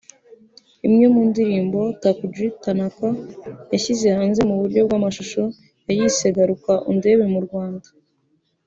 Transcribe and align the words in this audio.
Imwe 0.87 1.05
mu 1.13 1.21
ndirimbo 1.29 1.79
Takuji 2.01 2.45
Tanaka 2.63 3.07
yashyize 3.71 4.05
hanze 4.17 4.41
mu 4.49 4.55
buryo 4.59 4.79
bw’amashusho 4.87 5.41
yayise 5.87 6.25
‘Garuka 6.35 6.71
undebe 6.91 7.25
mu 7.35 7.39
Rwanda’ 7.47 7.87